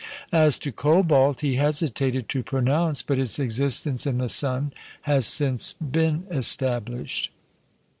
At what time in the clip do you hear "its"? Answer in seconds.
3.19-3.37